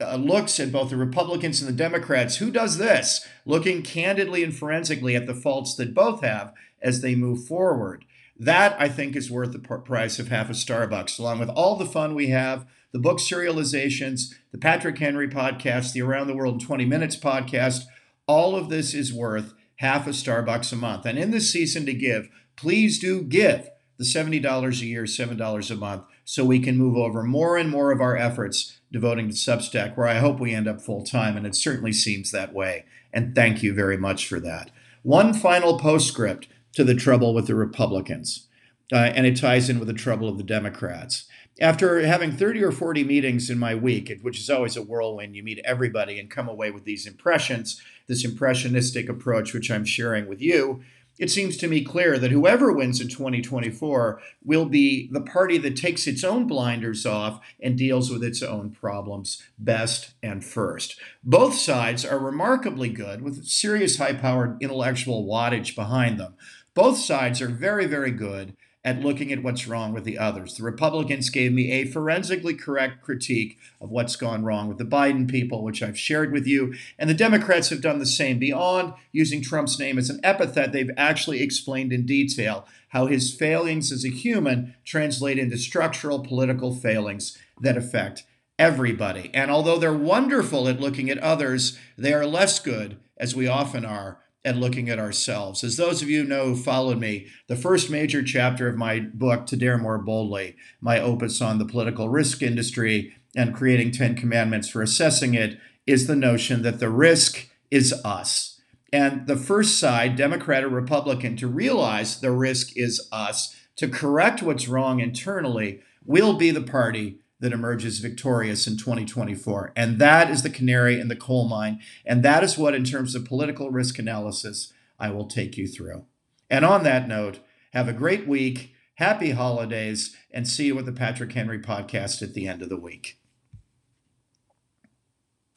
uh, 0.00 0.16
looks 0.16 0.58
at 0.58 0.72
both 0.72 0.90
the 0.90 0.96
Republicans 0.96 1.60
and 1.60 1.68
the 1.68 1.76
Democrats. 1.76 2.36
Who 2.36 2.50
does 2.50 2.78
this? 2.78 3.26
Looking 3.44 3.82
candidly 3.82 4.42
and 4.42 4.56
forensically 4.56 5.14
at 5.14 5.26
the 5.26 5.34
faults 5.34 5.74
that 5.74 5.94
both 5.94 6.22
have 6.22 6.54
as 6.80 7.02
they 7.02 7.14
move 7.14 7.44
forward. 7.44 8.04
That, 8.38 8.74
I 8.80 8.88
think, 8.88 9.14
is 9.14 9.30
worth 9.30 9.52
the 9.52 9.58
price 9.58 10.18
of 10.18 10.28
half 10.28 10.48
a 10.48 10.54
Starbucks, 10.54 11.18
along 11.18 11.40
with 11.40 11.50
all 11.50 11.76
the 11.76 11.84
fun 11.84 12.14
we 12.14 12.28
have 12.28 12.66
the 12.92 12.98
book 12.98 13.18
serializations, 13.18 14.34
the 14.50 14.58
Patrick 14.58 14.98
Henry 14.98 15.28
podcast, 15.28 15.92
the 15.92 16.02
Around 16.02 16.26
the 16.26 16.34
World 16.34 16.54
in 16.54 16.66
20 16.66 16.84
Minutes 16.86 17.16
podcast. 17.16 17.82
All 18.26 18.56
of 18.56 18.68
this 18.68 18.94
is 18.94 19.12
worth 19.12 19.54
half 19.76 20.06
a 20.06 20.10
Starbucks 20.10 20.72
a 20.72 20.76
month. 20.76 21.06
And 21.06 21.18
in 21.18 21.30
this 21.30 21.52
season 21.52 21.86
to 21.86 21.94
give, 21.94 22.28
please 22.56 22.98
do 22.98 23.22
give 23.22 23.68
the 24.00 24.06
$70 24.06 24.80
a 24.80 24.86
year, 24.86 25.02
$7 25.02 25.70
a 25.70 25.74
month, 25.74 26.04
so 26.24 26.42
we 26.42 26.58
can 26.58 26.78
move 26.78 26.96
over 26.96 27.22
more 27.22 27.58
and 27.58 27.68
more 27.68 27.92
of 27.92 28.00
our 28.00 28.16
efforts 28.16 28.80
devoting 28.90 29.28
to 29.28 29.34
Substack, 29.34 29.94
where 29.94 30.08
I 30.08 30.20
hope 30.20 30.40
we 30.40 30.54
end 30.54 30.66
up 30.66 30.80
full 30.80 31.04
time. 31.04 31.36
And 31.36 31.46
it 31.46 31.54
certainly 31.54 31.92
seems 31.92 32.30
that 32.30 32.54
way. 32.54 32.86
And 33.12 33.34
thank 33.34 33.62
you 33.62 33.74
very 33.74 33.98
much 33.98 34.26
for 34.26 34.40
that. 34.40 34.70
One 35.02 35.34
final 35.34 35.78
postscript 35.78 36.48
to 36.72 36.82
the 36.82 36.94
trouble 36.94 37.34
with 37.34 37.46
the 37.46 37.54
Republicans, 37.54 38.48
uh, 38.90 38.96
and 38.96 39.26
it 39.26 39.36
ties 39.36 39.68
in 39.68 39.78
with 39.78 39.88
the 39.88 39.94
trouble 39.94 40.30
of 40.30 40.38
the 40.38 40.44
Democrats. 40.44 41.26
After 41.60 42.00
having 42.00 42.32
30 42.32 42.64
or 42.64 42.72
40 42.72 43.04
meetings 43.04 43.50
in 43.50 43.58
my 43.58 43.74
week, 43.74 44.18
which 44.22 44.38
is 44.38 44.48
always 44.48 44.78
a 44.78 44.82
whirlwind, 44.82 45.36
you 45.36 45.42
meet 45.42 45.60
everybody 45.62 46.18
and 46.18 46.30
come 46.30 46.48
away 46.48 46.70
with 46.70 46.84
these 46.84 47.06
impressions, 47.06 47.82
this 48.06 48.24
impressionistic 48.24 49.10
approach, 49.10 49.52
which 49.52 49.70
I'm 49.70 49.84
sharing 49.84 50.26
with 50.26 50.40
you. 50.40 50.80
It 51.20 51.30
seems 51.30 51.58
to 51.58 51.68
me 51.68 51.84
clear 51.84 52.18
that 52.18 52.30
whoever 52.30 52.72
wins 52.72 52.98
in 52.98 53.08
2024 53.08 54.22
will 54.42 54.64
be 54.64 55.10
the 55.12 55.20
party 55.20 55.58
that 55.58 55.76
takes 55.76 56.06
its 56.06 56.24
own 56.24 56.46
blinders 56.46 57.04
off 57.04 57.40
and 57.62 57.76
deals 57.76 58.10
with 58.10 58.24
its 58.24 58.42
own 58.42 58.70
problems 58.70 59.42
best 59.58 60.14
and 60.22 60.42
first. 60.42 60.98
Both 61.22 61.56
sides 61.56 62.06
are 62.06 62.18
remarkably 62.18 62.88
good 62.88 63.20
with 63.20 63.44
serious 63.44 63.98
high 63.98 64.14
powered 64.14 64.62
intellectual 64.62 65.26
wattage 65.26 65.76
behind 65.76 66.18
them. 66.18 66.36
Both 66.72 66.96
sides 66.96 67.42
are 67.42 67.48
very, 67.48 67.84
very 67.84 68.12
good 68.12 68.56
at 68.84 68.96
mm-hmm. 68.96 69.06
looking 69.06 69.32
at 69.32 69.42
what's 69.42 69.66
wrong 69.66 69.92
with 69.92 70.04
the 70.04 70.18
others. 70.18 70.56
The 70.56 70.62
Republicans 70.62 71.30
gave 71.30 71.52
me 71.52 71.70
a 71.72 71.84
forensically 71.84 72.54
correct 72.54 73.02
critique 73.02 73.58
of 73.80 73.90
what's 73.90 74.16
gone 74.16 74.44
wrong 74.44 74.68
with 74.68 74.78
the 74.78 74.84
Biden 74.84 75.28
people, 75.28 75.62
which 75.62 75.82
I've 75.82 75.98
shared 75.98 76.32
with 76.32 76.46
you. 76.46 76.74
And 76.98 77.08
the 77.08 77.14
Democrats 77.14 77.68
have 77.68 77.82
done 77.82 77.98
the 77.98 78.06
same. 78.06 78.38
Beyond 78.38 78.94
using 79.12 79.42
Trump's 79.42 79.78
name 79.78 79.98
as 79.98 80.10
an 80.10 80.20
epithet, 80.22 80.72
they've 80.72 80.90
actually 80.96 81.42
explained 81.42 81.92
in 81.92 82.06
detail 82.06 82.66
how 82.88 83.06
his 83.06 83.34
failings 83.34 83.92
as 83.92 84.04
a 84.04 84.08
human 84.08 84.74
translate 84.84 85.38
into 85.38 85.58
structural 85.58 86.20
political 86.20 86.74
failings 86.74 87.36
that 87.60 87.76
affect 87.76 88.24
everybody. 88.58 89.30
And 89.32 89.50
although 89.50 89.78
they're 89.78 89.92
wonderful 89.92 90.68
at 90.68 90.80
looking 90.80 91.08
at 91.08 91.18
others, 91.18 91.78
they 91.96 92.12
are 92.12 92.26
less 92.26 92.58
good, 92.58 92.98
as 93.16 93.34
we 93.34 93.46
often 93.46 93.84
are, 93.84 94.18
at 94.44 94.56
looking 94.56 94.88
at 94.88 94.98
ourselves. 94.98 95.62
As 95.62 95.76
those 95.76 96.02
of 96.02 96.08
you 96.08 96.24
know 96.24 96.46
who 96.46 96.56
followed 96.56 96.98
me, 96.98 97.26
the 97.46 97.56
first 97.56 97.90
major 97.90 98.22
chapter 98.22 98.68
of 98.68 98.76
my 98.76 99.00
book, 99.00 99.46
To 99.46 99.56
Dare 99.56 99.78
More 99.78 99.98
Boldly, 99.98 100.56
my 100.80 100.98
opus 100.98 101.40
on 101.42 101.58
the 101.58 101.66
political 101.66 102.08
risk 102.08 102.42
industry 102.42 103.14
and 103.36 103.54
creating 103.54 103.92
10 103.92 104.16
commandments 104.16 104.68
for 104.68 104.82
assessing 104.82 105.34
it, 105.34 105.58
is 105.86 106.06
the 106.06 106.16
notion 106.16 106.62
that 106.62 106.80
the 106.80 106.88
risk 106.88 107.48
is 107.70 107.92
us. 108.04 108.60
And 108.92 109.26
the 109.26 109.36
first 109.36 109.78
side, 109.78 110.16
Democrat 110.16 110.64
or 110.64 110.68
Republican, 110.68 111.36
to 111.36 111.46
realize 111.46 112.20
the 112.20 112.32
risk 112.32 112.76
is 112.76 113.08
us, 113.12 113.54
to 113.76 113.88
correct 113.88 114.42
what's 114.42 114.68
wrong 114.68 115.00
internally, 115.00 115.80
will 116.04 116.34
be 116.34 116.50
the 116.50 116.62
party 116.62 117.18
that 117.40 117.52
emerges 117.52 117.98
victorious 117.98 118.66
in 118.66 118.76
2024. 118.76 119.72
And 119.74 119.98
that 119.98 120.30
is 120.30 120.42
the 120.42 120.50
canary 120.50 121.00
in 121.00 121.08
the 121.08 121.16
coal 121.16 121.48
mine. 121.48 121.80
And 122.04 122.22
that 122.22 122.44
is 122.44 122.58
what, 122.58 122.74
in 122.74 122.84
terms 122.84 123.14
of 123.14 123.24
political 123.24 123.70
risk 123.70 123.98
analysis, 123.98 124.72
I 124.98 125.10
will 125.10 125.26
take 125.26 125.56
you 125.56 125.66
through. 125.66 126.04
And 126.48 126.64
on 126.64 126.82
that 126.84 127.08
note, 127.08 127.40
have 127.72 127.88
a 127.88 127.92
great 127.92 128.26
week, 128.26 128.74
happy 128.94 129.30
holidays, 129.30 130.16
and 130.30 130.46
see 130.46 130.66
you 130.66 130.78
at 130.78 130.86
the 130.86 130.92
Patrick 130.92 131.32
Henry 131.32 131.58
podcast 131.58 132.22
at 132.22 132.34
the 132.34 132.46
end 132.46 132.62
of 132.62 132.68
the 132.68 132.76
week. 132.76 133.19